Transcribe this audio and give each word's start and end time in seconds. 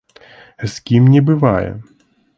З 0.63 0.71
кім 0.89 1.07
не 1.17 1.21
бывае? 1.29 1.71